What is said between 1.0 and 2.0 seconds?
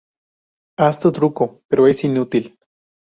truco", pero